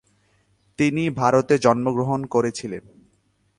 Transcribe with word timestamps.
তিনি 0.79 1.03
ভারতে 1.09 1.57
জন্মগ্রহণ 1.57 2.19
করেছিলেন। 2.25 2.83